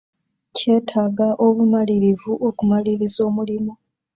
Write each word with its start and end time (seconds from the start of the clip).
Kyetaaga 0.55 1.27
obumalirivu 1.45 2.31
okumaliriza 2.47 3.19
omulimu. 3.29 3.73